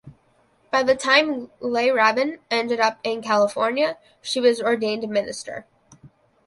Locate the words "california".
3.21-3.99